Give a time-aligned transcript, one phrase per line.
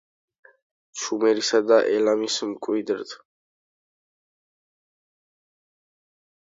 [1.01, 3.15] შუმერისა და ელამის მკვიდრთ.